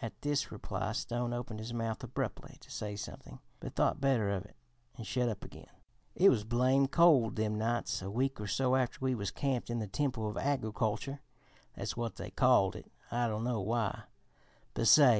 [0.00, 4.46] At this reply Stone opened his mouth abruptly to say something, but thought better of
[4.46, 4.56] it
[4.96, 5.68] and shut up again.
[6.14, 9.78] "It was blame cold them nights a week or so after we was camped in
[9.78, 11.20] the Temple of Agriculture
[11.74, 14.04] (that's what they called it I dunno why),
[14.72, 15.18] but say!